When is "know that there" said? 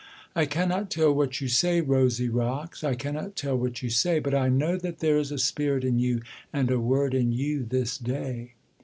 4.49-5.19